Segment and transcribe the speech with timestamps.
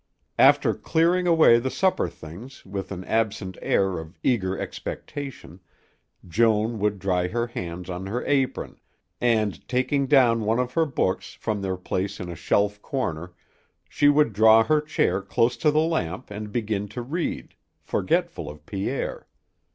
[0.39, 5.59] After clearing away the supper things with an absent air of eager expectation,
[6.27, 8.79] Joan would dry her hands on her apron,
[9.21, 13.33] and, taking down one of her books from their place in a shelf corner,
[13.87, 18.65] she would draw her chair close to the lamp and begin to read, forgetful of
[18.65, 19.27] Pierre.